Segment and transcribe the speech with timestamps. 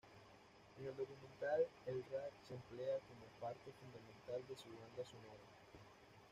[0.79, 5.45] En el documental el Rap se emplea como parte fundamental de su banda sonora.